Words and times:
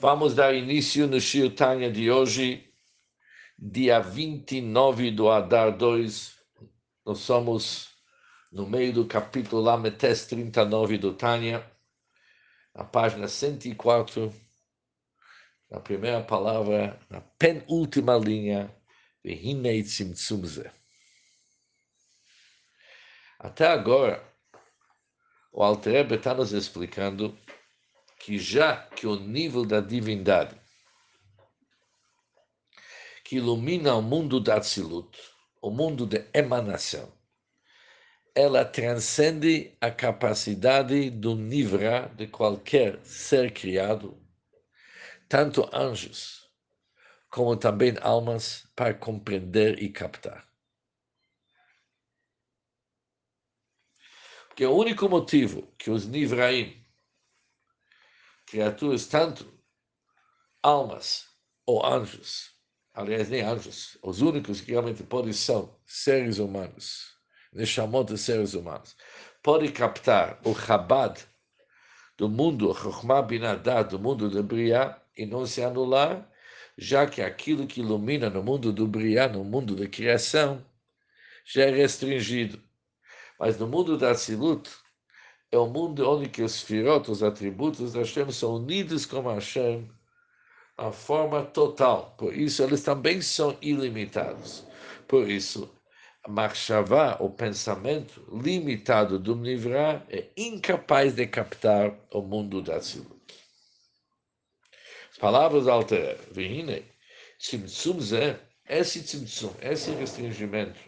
Vamos 0.00 0.34
dar 0.34 0.54
início 0.54 1.06
no 1.06 1.20
Shir 1.20 1.54
Tanya 1.54 1.92
de 1.92 2.10
hoje, 2.10 2.72
dia 3.58 4.00
29 4.00 5.10
do 5.10 5.28
Adar 5.28 5.76
2. 5.76 6.38
Nós 7.04 7.18
somos 7.18 7.90
no 8.50 8.66
meio 8.66 8.94
do 8.94 9.06
capítulo 9.06 9.60
Lametes 9.60 10.24
39 10.24 10.96
do 10.96 11.12
Tanya, 11.12 11.70
na 12.74 12.82
página 12.82 13.28
104, 13.28 14.34
na 15.70 15.80
primeira 15.80 16.22
palavra, 16.22 16.98
na 17.10 17.20
penúltima 17.20 18.16
linha. 18.16 18.74
Até 23.38 23.66
agora, 23.66 24.26
o 25.52 25.62
Alter 25.62 26.10
está 26.10 26.32
nos 26.32 26.54
explicando 26.54 27.38
que 28.20 28.38
já 28.38 28.76
que 28.76 29.06
o 29.06 29.16
nível 29.16 29.64
da 29.64 29.80
divindade 29.80 30.54
que 33.24 33.36
ilumina 33.36 33.94
o 33.94 34.02
mundo 34.02 34.38
da 34.38 34.56
Atzilut, 34.56 35.18
o 35.62 35.70
mundo 35.70 36.04
de 36.04 36.24
emanação, 36.34 37.12
ela 38.34 38.64
transcende 38.64 39.76
a 39.80 39.90
capacidade 39.90 41.10
do 41.10 41.34
Nivra, 41.34 42.12
de 42.16 42.26
qualquer 42.26 42.98
ser 43.04 43.52
criado, 43.52 44.20
tanto 45.28 45.68
anjos 45.72 46.40
como 47.30 47.56
também 47.56 47.94
almas, 48.00 48.68
para 48.74 48.92
compreender 48.92 49.80
e 49.80 49.88
captar. 49.88 50.44
Porque 54.48 54.66
o 54.66 54.76
único 54.76 55.08
motivo 55.08 55.72
que 55.78 55.90
os 55.90 56.06
Nivraim 56.06 56.79
criaturas, 58.50 59.06
tanto 59.06 59.46
almas 60.62 61.26
ou 61.64 61.86
anjos, 61.86 62.50
aliás, 62.92 63.28
nem 63.30 63.42
anjos, 63.42 63.96
os 64.02 64.20
únicos 64.20 64.60
que 64.60 64.72
realmente 64.72 65.04
podem 65.04 65.32
são 65.32 65.74
seres 65.86 66.38
humanos, 66.38 67.16
Neshamot 67.52 68.12
de 68.12 68.18
seres 68.18 68.54
humanos, 68.54 68.96
podem 69.42 69.70
captar 69.70 70.40
o 70.44 70.54
Chabad 70.54 71.18
do 72.18 72.28
mundo, 72.28 72.70
o 72.70 72.74
Chokhmah 72.74 73.22
Binadah 73.22 73.84
do 73.84 73.98
mundo 73.98 74.28
de 74.28 74.42
Briah 74.42 75.00
e 75.16 75.24
não 75.24 75.46
se 75.46 75.62
anular, 75.62 76.28
já 76.76 77.06
que 77.06 77.22
aquilo 77.22 77.66
que 77.66 77.80
ilumina 77.80 78.28
no 78.28 78.42
mundo 78.42 78.72
do 78.72 78.86
Briah, 78.86 79.28
no 79.28 79.44
mundo 79.44 79.76
da 79.76 79.86
criação, 79.86 80.64
já 81.44 81.64
é 81.64 81.70
restringido. 81.70 82.62
Mas 83.38 83.58
no 83.58 83.66
mundo 83.66 83.96
da 83.96 84.14
Silut, 84.14 84.70
é 85.52 85.58
o 85.58 85.66
mundo 85.66 86.08
onde 86.08 86.28
que 86.28 86.42
os 86.42 86.60
firot, 86.60 87.10
os 87.10 87.22
atributos 87.22 87.92
da 87.92 88.00
Hashem, 88.00 88.30
são 88.30 88.56
unidos 88.56 89.04
com 89.04 89.22
Hashem 89.22 89.90
a 90.76 90.92
forma 90.92 91.44
total. 91.44 92.14
Por 92.16 92.34
isso, 92.34 92.62
eles 92.62 92.82
também 92.82 93.20
são 93.20 93.56
ilimitados. 93.60 94.64
Por 95.08 95.28
isso, 95.28 95.68
a 96.22 96.30
marchavá, 96.30 97.16
o 97.20 97.28
pensamento 97.28 98.24
limitado 98.42 99.18
do 99.18 99.34
Nivra, 99.34 100.06
é 100.08 100.28
incapaz 100.36 101.14
de 101.14 101.26
captar 101.26 101.94
o 102.12 102.22
mundo 102.22 102.62
da 102.62 102.78
Tzilut. 102.78 103.34
As 105.10 105.18
palavras 105.18 105.66
alteram. 105.66 106.24
Vihine, 106.30 106.84
tzimtzum 107.38 108.00
zé, 108.00 108.40
esse 108.68 109.02
tzimtzum, 109.02 109.52
esse 109.60 109.90
restringimento 109.90 110.78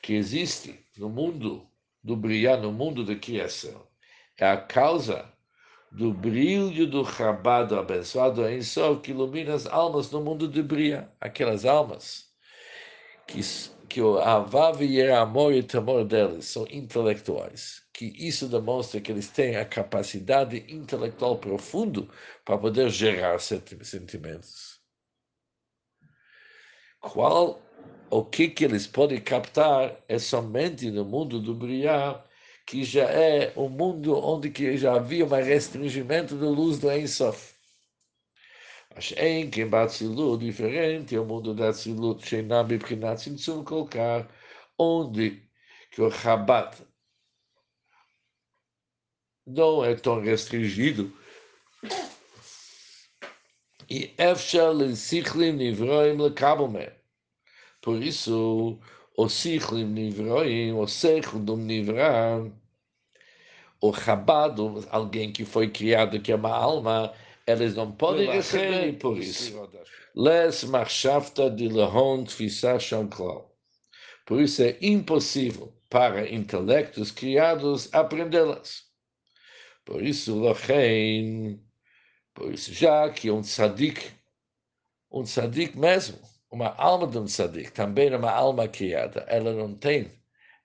que 0.00 0.14
existe 0.14 0.78
no 0.96 1.08
mundo 1.08 1.68
do 2.04 2.14
brilhar 2.14 2.60
no 2.60 2.70
mundo 2.70 3.02
da 3.02 3.16
criação. 3.16 3.88
É 4.38 4.46
a 4.46 4.58
causa 4.58 5.32
do 5.90 6.12
brilho 6.12 6.86
do 6.86 7.02
rabado 7.02 7.78
abençoado 7.78 8.46
em 8.48 8.60
sol 8.60 9.00
que 9.00 9.12
ilumina 9.12 9.54
as 9.54 9.66
almas 9.66 10.10
no 10.10 10.20
mundo 10.20 10.46
de 10.46 10.62
brilhar. 10.62 11.10
Aquelas 11.20 11.64
almas 11.64 12.26
que, 13.26 13.40
que 13.88 14.02
o 14.02 14.18
avav 14.18 14.82
e 14.82 15.02
o 15.02 15.16
amor 15.16 15.54
e 15.54 15.60
o 15.60 15.64
temor 15.64 16.04
delas 16.04 16.46
são 16.46 16.66
intelectuais. 16.68 17.82
Que 17.92 18.06
isso 18.16 18.48
demonstra 18.48 19.00
que 19.00 19.10
eles 19.10 19.28
têm 19.28 19.56
a 19.56 19.64
capacidade 19.64 20.64
intelectual 20.68 21.38
profundo 21.38 22.10
para 22.44 22.58
poder 22.58 22.90
gerar 22.90 23.38
sentimentos. 23.38 24.80
Qual 27.00 27.63
o 28.10 28.24
que, 28.24 28.48
que 28.48 28.64
eles 28.64 28.86
podem 28.86 29.20
captar 29.20 29.96
é 30.08 30.18
somente 30.18 30.90
no 30.90 31.04
mundo 31.04 31.40
do 31.40 31.54
brilhar, 31.54 32.24
que 32.66 32.84
já 32.84 33.04
é 33.04 33.52
um 33.56 33.68
mundo 33.68 34.16
onde 34.16 34.50
que 34.50 34.76
já 34.76 34.94
havia 34.94 35.24
um 35.24 35.28
restringimento 35.28 36.36
da 36.36 36.46
luz 36.46 36.78
do 36.78 36.90
Ensof. 36.90 37.54
Mas 38.94 39.12
em 39.16 39.50
que 39.50 39.64
Batzilut, 39.64 40.44
diferente 40.44 41.18
o 41.18 41.24
mundo 41.24 41.54
da 41.54 41.72
Tzilut, 41.72 42.24
Sheinam 42.26 42.64
Bibchinat 42.64 43.18
Tzimtzum 43.20 43.64
colocar, 43.64 44.28
onde 44.78 45.42
que 45.90 46.00
o 46.00 46.08
Rabat 46.08 46.76
não 49.46 49.84
é 49.84 49.94
tão 49.94 50.20
restringido, 50.20 51.12
e 53.90 54.14
Efshel 54.16 54.94
Sichlim 54.96 55.52
Nivroim 55.52 56.16
Lekabelmer. 56.16 57.03
Por 57.84 58.02
isso, 58.02 58.78
o 59.14 59.28
Sichlim 59.28 59.84
Nivroim, 59.84 60.72
o 60.72 60.86
do 61.38 61.54
Nivra, 61.54 62.50
o 63.78 63.92
Chabado, 63.92 64.88
alguém 64.90 65.30
que 65.30 65.44
foi 65.44 65.68
criado 65.68 66.18
que 66.18 66.32
é 66.32 66.34
uma 66.34 66.56
alma, 66.56 67.12
eles 67.46 67.74
não 67.74 67.92
podem 67.92 68.30
receber 68.30 68.94
por 68.94 69.18
isso. 69.18 69.68
Les 70.14 70.64
Machshavta 70.64 71.50
de 71.50 71.68
Lehon 71.68 72.24
Tfisa. 72.24 72.78
Por 74.24 74.40
isso 74.40 74.62
é 74.62 74.78
impossível 74.80 75.70
para 75.90 76.26
intelectos 76.26 77.10
criados 77.10 77.92
aprendê-las. 77.92 78.84
Por 79.84 80.02
isso, 80.02 80.34
Lochein, 80.34 81.62
por 82.32 82.50
isso, 82.50 82.72
já 82.72 83.10
que 83.10 83.30
um 83.30 83.42
tzadik, 83.42 84.10
um 85.12 85.22
tzadik 85.22 85.76
mesmo, 85.76 86.18
uma 86.54 86.72
alma 86.76 87.08
de 87.08 87.18
um 87.18 87.24
tzadik, 87.24 87.72
também 87.72 88.14
uma 88.14 88.30
alma 88.30 88.68
criada, 88.68 89.24
ela 89.28 89.52
não 89.52 89.74
tem 89.74 90.12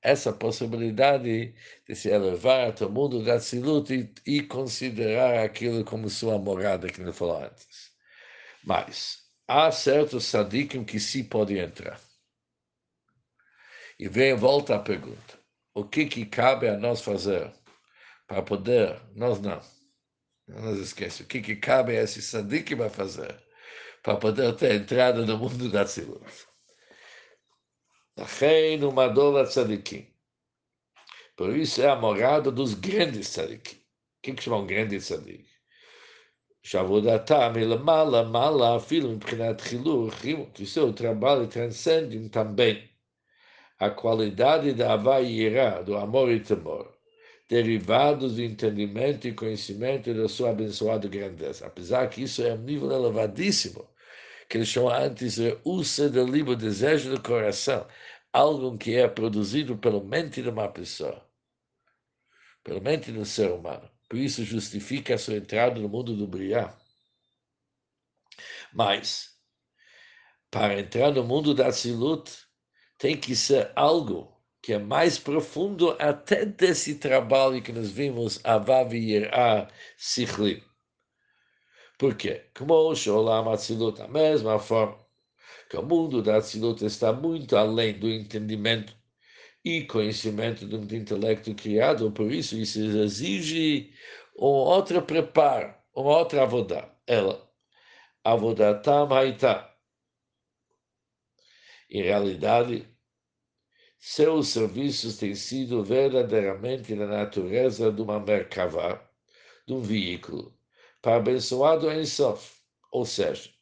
essa 0.03 0.31
possibilidade 0.31 1.53
de 1.87 1.95
se 1.95 2.09
elevar 2.09 2.69
até 2.69 2.85
o 2.85 2.91
mundo 2.91 3.23
da 3.23 3.39
Tzilut 3.39 4.13
e, 4.25 4.43
considerar 4.43 5.43
aquilo 5.43 5.83
como 5.83 6.07
sua 6.07 6.37
morada, 6.37 6.87
que 6.87 7.01
ele 7.01 7.11
falou 7.11 7.43
antes. 7.43 7.91
Mas 8.63 9.17
há 9.47 9.71
certos 9.71 10.29
tzadikim 10.29 10.85
que 10.85 10.99
sim 10.99 11.23
podem 11.23 11.57
entrar. 11.57 11.99
E 13.97 14.07
vem 14.07 14.35
volta 14.35 14.75
a 14.75 14.79
pergunta: 14.79 15.39
o 15.73 15.83
que, 15.83 16.05
que 16.05 16.23
cabe 16.25 16.67
a 16.67 16.77
nós 16.77 17.01
fazer 17.01 17.51
para 18.27 18.43
poder, 18.43 19.01
nós 19.15 19.41
não, 19.41 19.59
não 20.47 20.61
nos 20.61 20.79
esquece, 20.79 21.23
o 21.23 21.25
que, 21.25 21.41
que 21.41 21.55
cabe 21.55 21.97
a 21.97 22.03
esse 22.03 22.21
tzadikim 22.21 22.79
a 22.83 22.89
fazer 22.91 23.48
para 24.03 24.17
poder 24.17 24.55
ter 24.55 24.75
entrada 24.75 25.25
no 25.25 25.37
mundo 25.37 25.69
da 25.69 25.85
Tzilut. 25.85 26.47
Lachen 28.17 28.83
Umadova 28.83 29.45
Tzadikim. 29.45 30.07
Por 31.35 31.55
isso 31.55 31.81
é 31.81 31.87
a 31.87 31.95
morada 31.95 32.51
dos 32.51 32.73
grandes 32.73 33.29
tzadikim. 33.29 33.77
O 33.77 34.21
que, 34.21 34.33
que 34.33 34.43
chamam 34.43 34.67
grandes 34.67 35.05
Tzadikim? 35.05 35.45
Shavudatam, 36.61 37.55
ele 37.55 37.77
mala, 37.77 38.23
mala, 38.25 38.79
filho, 38.79 39.13
imprinat 39.13 39.61
chilur, 39.61 40.11
que 40.53 40.65
seu 40.65 40.91
trabalho 40.91 41.47
transcende 41.47 42.29
também 42.29 42.89
a 43.79 43.89
qualidade 43.89 44.73
da 44.73 44.93
avá 44.93 45.19
do 45.85 45.95
amor 45.97 46.29
e 46.29 46.41
temor 46.41 46.98
derivados 47.49 48.35
do 48.35 48.43
entendimento 48.43 49.27
e 49.27 49.33
conhecimento 49.33 50.13
da 50.13 50.29
sua 50.29 50.51
abençoada 50.51 51.07
grandeza. 51.07 51.65
Apesar 51.65 52.07
que 52.07 52.21
isso 52.21 52.43
é 52.43 52.53
um 52.53 52.59
nível 52.59 52.91
elevadíssimo, 52.91 53.89
que 54.47 54.57
ele 54.57 54.65
chama 54.65 54.95
antes 54.95 55.35
de 55.35 55.57
usa 55.65 56.09
do 56.09 56.23
livre 56.23 56.55
desejo 56.55 57.09
do 57.09 57.21
coração, 57.21 57.87
algo 58.31 58.77
que 58.77 58.95
é 58.95 59.07
produzido 59.07 59.75
pela 59.75 60.01
mente 60.03 60.43
de 60.43 60.49
uma 60.49 60.69
pessoa, 60.69 61.27
pela 62.63 62.79
mente 62.79 63.11
do 63.11 63.25
ser 63.25 63.51
humano. 63.51 63.89
Por 64.07 64.17
isso 64.17 64.43
justifica 64.43 65.15
a 65.15 65.17
sua 65.17 65.37
entrada 65.37 65.79
no 65.79 65.89
mundo 65.89 66.15
do 66.15 66.27
brilhar. 66.27 66.79
Mas, 68.71 69.35
para 70.51 70.79
entrar 70.79 71.11
no 71.11 71.23
mundo 71.23 71.55
da 71.55 71.71
Silut, 71.71 72.31
tem 72.97 73.19
que 73.19 73.35
ser 73.35 73.71
algo 73.75 74.38
que 74.61 74.73
é 74.73 74.79
mais 74.79 75.17
profundo 75.17 75.95
até 75.99 76.45
desse 76.45 76.95
trabalho 76.95 77.61
que 77.61 77.71
nós 77.71 77.89
vimos, 77.91 78.39
Avav 78.43 78.93
Yirah 78.93 79.67
Sichlim. 79.97 80.61
Por 81.97 82.15
quê? 82.15 82.45
Como 82.57 82.73
o 82.73 82.95
Sholam 82.95 83.51
Atzilut, 83.51 84.01
a 84.01 84.07
mesma 84.07 84.57
forma 84.59 84.97
que 85.69 85.77
o 85.77 85.83
mundo 85.83 86.21
da 86.21 86.37
Atzilut 86.37 86.83
está 86.85 87.11
muito 87.11 87.55
além 87.57 87.99
do 87.99 88.09
entendimento 88.09 88.95
e 89.63 89.83
conhecimento 89.83 90.65
do 90.65 90.95
intelecto 90.95 91.53
criado, 91.53 92.11
por 92.11 92.31
isso 92.31 92.55
isso 92.57 92.79
exige 92.79 93.93
um 94.37 94.45
outro 94.45 95.01
preparo, 95.01 95.75
uma 95.93 96.17
outra 96.17 96.43
avodá. 96.43 96.89
ela, 97.05 97.49
avodatam 98.23 99.11
haita. 99.13 99.69
Em 101.89 102.03
realidade, 102.03 102.87
seus 103.99 104.47
serviços 104.47 105.17
têm 105.17 105.35
sido 105.35 105.83
verdadeiramente 105.83 106.95
na 106.95 107.05
natureza 107.05 107.91
de 107.91 108.01
uma 108.01 108.17
merkavá, 108.17 109.05
de 109.67 109.73
um 109.73 109.81
veículo, 109.81 110.57
para 111.01 111.17
abençoado 111.17 111.91
em 111.91 112.05
Sof, 112.05 112.61
ou 112.91 113.05
seja, 113.05 113.53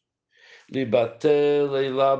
libater 0.70 1.68
leilá 1.68 2.16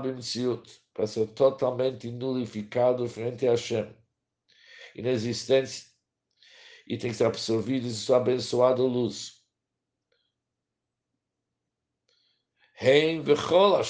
para 0.93 1.07
ser 1.07 1.29
totalmente 1.29 2.11
nulificado 2.11 3.09
frente 3.09 3.47
a 3.47 3.53
Hashem, 3.53 3.95
inexistência, 4.97 5.89
e 6.89 6.99
tem 6.99 7.11
que 7.11 7.17
ser 7.17 7.27
absorvido 7.27 7.87
em 7.87 7.91
sua 7.91 8.17
abençoada 8.17 8.83
luz. 8.83 9.45
Reim 12.75 13.23
vechol 13.23 13.81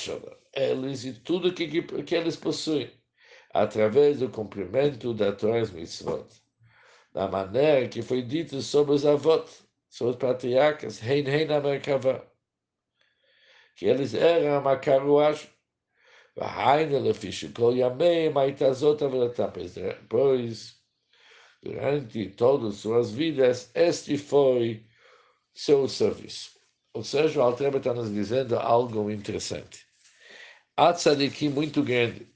eles 0.55 1.05
e 1.05 1.13
tudo 1.13 1.55
que, 1.55 1.69
que, 1.69 2.03
que 2.03 2.15
eles 2.15 2.37
possuem 2.37 2.98
através 3.63 4.21
do 4.21 4.29
cumprimento 4.29 5.13
da 5.13 5.33
Torah 5.33 5.67
Mitzvot, 5.67 6.27
da 7.13 7.27
maneira 7.27 7.89
que 7.89 8.03
foi 8.03 8.23
dito 8.23 8.63
sobre 8.63 8.95
os 8.95 9.05
avós, 9.05 9.67
sobre 9.89 10.13
os 10.13 10.19
patriarcas, 10.19 11.03
Hein 11.03 11.25
Hein 11.27 11.47
Merkavá, 11.61 12.25
que 13.75 13.87
eles 13.87 14.15
eram 14.15 14.61
uma 14.61 14.77
carruagem, 14.77 15.51
pois 20.09 20.79
durante 21.61 22.31
todas 22.31 22.77
suas 22.77 23.11
vidas, 23.11 23.71
este 23.75 24.17
foi 24.17 24.87
seu 25.53 25.89
serviço. 25.89 26.53
Ou 26.95 27.03
seja, 27.03 27.41
o 27.41 27.43
Altreba 27.43 27.79
está 27.79 27.93
nos 27.93 28.13
dizendo 28.13 28.57
algo 28.57 29.11
interessante. 29.11 29.85
Há 30.77 30.93
tzadikim 30.93 31.49
muito 31.49 31.83
grande, 31.83 32.33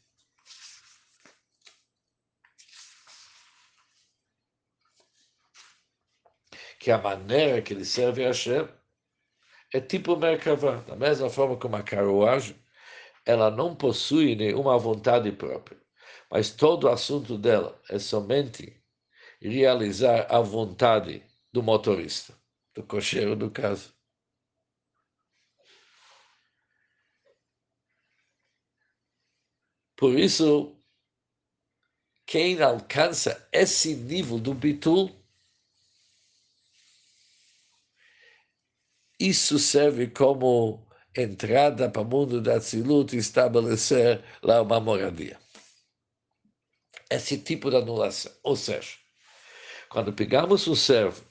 que 6.83 6.91
a 6.91 6.99
maneira 6.99 7.63
que 7.63 7.73
ele 7.73 7.85
serve 7.85 8.25
a 8.25 8.27
Hashem 8.27 8.69
é 9.73 9.81
tipo 9.81 10.17
Merkavá, 10.17 10.81
da 10.81 10.97
mesma 10.97 11.31
forma 11.31 11.57
como 11.57 11.77
a 11.77 11.83
carruagem, 11.83 12.61
ela 13.25 13.53
não 13.53 13.73
possui 13.77 14.35
nenhuma 14.35 14.77
vontade 14.77 15.31
própria, 15.31 15.81
mas 16.29 16.51
todo 16.51 16.85
o 16.85 16.89
assunto 16.89 17.39
dela 17.39 17.81
é 17.89 18.01
somente 18.01 18.83
realizar 19.41 20.27
a 20.29 20.41
vontade 20.41 21.23
do 21.53 21.63
motorista, 21.63 22.35
do 22.75 22.83
cocheiro 22.83 23.37
do 23.37 23.49
caso. 23.49 23.95
Por 29.97 30.19
isso, 30.19 30.77
quem 32.27 32.61
alcança 32.61 33.49
esse 33.53 33.95
nível 33.95 34.37
do 34.37 34.53
bitul 34.53 35.22
Isso 39.23 39.57
serve 39.57 40.09
como 40.09 40.85
entrada 41.17 41.89
para 41.89 42.03
o 42.03 42.05
mundo 42.05 42.41
da 42.41 42.59
Tzilut 42.59 43.15
e 43.15 43.21
estabelecer 43.21 44.21
lá 44.43 44.61
uma 44.61 44.81
moradia. 44.81 45.39
Esse 47.09 47.39
tipo 47.39 47.71
de 47.71 47.77
anulação. 47.77 48.33
Ou 48.43 48.57
seja, 48.57 48.97
quando 49.89 50.13
pegamos 50.13 50.67
um 50.67 50.75
servo 50.75 51.25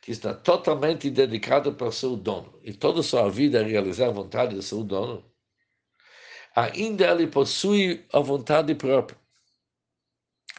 que 0.00 0.12
está 0.12 0.32
totalmente 0.32 1.10
dedicado 1.10 1.74
para 1.74 1.88
o 1.88 1.92
seu 1.92 2.16
dono 2.16 2.58
e 2.62 2.72
toda 2.72 3.00
a 3.00 3.02
sua 3.02 3.28
vida 3.28 3.60
a 3.60 3.64
realizar 3.64 4.06
a 4.06 4.12
vontade 4.12 4.54
do 4.54 4.62
seu 4.62 4.82
dono, 4.82 5.22
ainda 6.54 7.10
ele 7.10 7.26
possui 7.26 8.06
a 8.14 8.20
vontade 8.20 8.74
própria, 8.74 9.20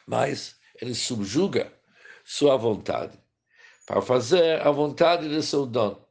mas 0.06 0.56
ele 0.80 0.94
subjuga 0.94 1.74
sua 2.24 2.56
vontade 2.56 3.20
para 3.84 4.00
fazer 4.00 4.62
a 4.62 4.70
vontade 4.70 5.28
do 5.28 5.42
seu 5.42 5.66
dono. 5.66 6.07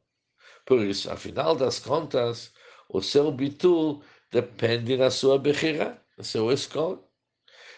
Por 0.67 0.81
isso, 0.83 1.09
afinal 1.09 1.55
das 1.55 1.79
contas, 1.79 2.53
o 2.89 3.01
seu 3.01 3.31
bitul 3.31 4.03
depende 4.29 4.97
da 4.97 5.09
sua 5.09 5.39
bechira, 5.39 6.03
da 6.17 6.23
sua 6.25 6.53
escolha. 6.53 6.99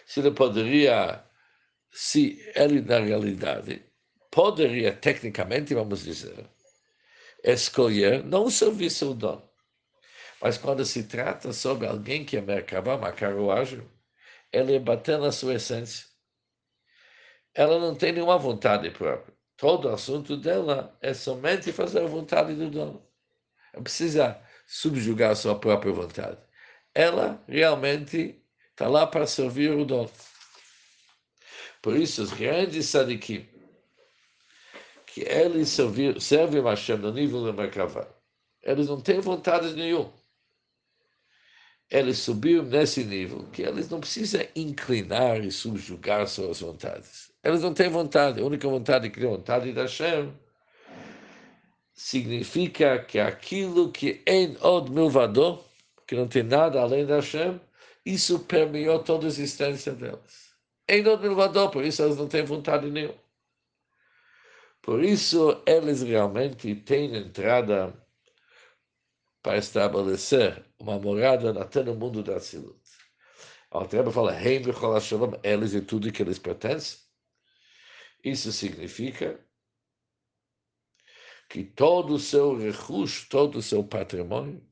Se 0.06 0.18
ele 0.18 0.32
poderia, 0.32 1.24
se 1.92 2.44
ele 2.56 2.80
na 2.80 2.98
realidade 2.98 3.80
poderia, 4.28 4.92
tecnicamente, 4.92 5.72
vamos 5.72 6.02
dizer, 6.02 6.50
escolher 7.44 8.24
não 8.24 8.50
servir 8.50 8.90
seu 8.90 9.14
dono. 9.14 9.48
Mas 10.42 10.58
quando 10.58 10.84
se 10.84 11.04
trata 11.04 11.52
sobre 11.52 11.86
alguém 11.86 12.24
que 12.24 12.36
é 12.36 12.40
Merkabah, 12.40 12.96
uma 12.96 13.12
carruagem, 13.12 13.88
ele 14.52 14.74
é 14.74 14.80
bater 14.80 15.16
na 15.16 15.30
sua 15.30 15.54
essência. 15.54 16.06
Ela 17.54 17.78
não 17.78 17.94
tem 17.94 18.10
nenhuma 18.12 18.36
vontade 18.36 18.90
própria. 18.90 19.39
Todo 19.60 19.88
o 19.88 19.92
assunto 19.92 20.38
dela 20.38 20.96
é 21.02 21.12
somente 21.12 21.70
fazer 21.70 22.00
a 22.00 22.06
vontade 22.06 22.54
do 22.54 22.70
dono. 22.70 23.06
Não 23.74 23.82
precisa 23.82 24.40
subjugar 24.66 25.32
a 25.32 25.34
sua 25.34 25.54
própria 25.54 25.92
vontade. 25.92 26.38
Ela 26.94 27.44
realmente 27.46 28.42
está 28.70 28.88
lá 28.88 29.06
para 29.06 29.26
servir 29.26 29.70
o 29.72 29.84
dono. 29.84 30.10
Por 31.82 31.94
isso, 31.94 32.22
os 32.22 32.32
grandes 32.32 32.86
sadikim, 32.86 33.46
que 35.04 35.20
eles 35.20 35.68
servir, 35.68 36.18
servem 36.22 36.66
a 36.66 36.70
Hashem 36.70 36.96
no 36.96 37.12
nível 37.12 37.44
do 37.44 37.52
Merkavá, 37.52 38.08
eles 38.62 38.88
não 38.88 38.98
têm 38.98 39.20
vontade 39.20 39.74
nenhuma. 39.74 40.10
Eles 41.90 42.16
subiram 42.16 42.64
nesse 42.64 43.04
nível 43.04 43.46
que 43.50 43.60
eles 43.60 43.90
não 43.90 44.00
precisam 44.00 44.40
inclinar 44.56 45.44
e 45.44 45.52
subjugar 45.52 46.26
suas 46.26 46.60
vontades. 46.60 47.29
Eles 47.42 47.62
não 47.62 47.72
têm 47.72 47.88
vontade. 47.88 48.40
A 48.40 48.44
única 48.44 48.68
vontade 48.68 49.10
que 49.10 49.20
têm 49.20 49.28
vontade 49.28 49.72
da 49.72 49.82
Hashem 49.82 50.32
significa 51.94 52.98
que 52.98 53.18
aquilo 53.18 53.90
que 53.90 54.22
é 54.26 54.56
od 54.66 54.90
milvador, 54.90 55.64
que 56.06 56.14
não 56.14 56.28
tem 56.28 56.42
nada 56.42 56.80
além 56.80 57.06
da 57.06 57.16
Hashem, 57.16 57.60
isso 58.04 58.40
permeou 58.40 58.98
toda 59.00 59.26
a 59.26 59.28
existência 59.28 59.92
delas. 59.92 60.54
Em 60.88 61.06
od 61.06 61.22
milvador, 61.22 61.70
por 61.70 61.84
isso 61.84 62.02
elas 62.02 62.16
não 62.16 62.28
têm 62.28 62.42
vontade 62.44 62.90
nenhuma. 62.90 63.14
Por 64.82 65.04
isso, 65.04 65.62
eles 65.66 66.02
realmente 66.02 66.74
têm 66.74 67.14
entrada 67.14 67.94
para 69.42 69.58
estabelecer 69.58 70.64
uma 70.78 70.98
morada 70.98 71.50
até 71.60 71.82
no 71.82 71.94
mundo 71.94 72.22
da 72.22 72.40
Silut. 72.40 72.80
A 73.70 73.78
Altreba 73.78 74.10
fala, 74.10 74.34
eles 75.44 75.74
e 75.74 75.80
tudo 75.82 76.10
que 76.10 76.22
eles 76.22 76.38
pertencem. 76.38 76.98
Isso 78.22 78.52
significa 78.52 79.44
que 81.48 81.64
todo 81.64 82.14
o 82.14 82.18
seu 82.18 82.56
recurso, 82.56 83.28
todo 83.28 83.58
o 83.58 83.62
seu 83.62 83.82
patrimônio, 83.82 84.64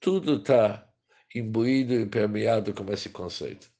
tudo 0.00 0.38
está 0.38 0.92
imbuído 1.34 1.94
e 1.94 2.06
permeado 2.08 2.74
com 2.74 2.90
esse 2.92 3.10
conceito. 3.10 3.70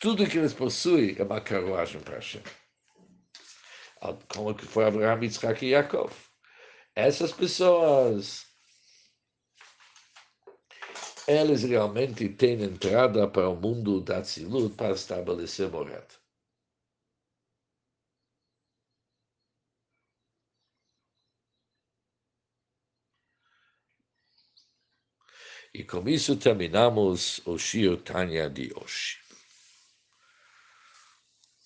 Tudo 0.00 0.28
que 0.28 0.38
eles 0.38 0.54
possuem 0.54 1.16
é 1.18 1.22
uma 1.24 1.40
carruagem 1.40 2.00
para 2.00 2.16
Hashem. 2.16 2.42
Como 4.28 4.54
que 4.54 4.64
foi 4.64 4.84
Abraham, 4.84 5.22
Yitzhak 5.24 5.64
e 5.64 5.70
Yaakov. 5.70 6.14
Essas 6.94 7.32
pessoas 7.32 8.47
eles 11.28 11.62
realmente 11.62 12.28
têm 12.28 12.62
entrada 12.62 13.28
para 13.28 13.48
o 13.48 13.54
mundo 13.54 14.00
da 14.00 14.20
Tzilut 14.22 14.74
para 14.74 14.94
estabelecer 14.94 15.70
morada. 15.70 16.08
E 25.72 25.84
com 25.84 26.08
isso 26.08 26.36
terminamos 26.36 27.40
o 27.46 27.56
Shio 27.58 27.96
Tanya 27.96 28.48
de 28.50 28.72
hoje. 28.74 29.27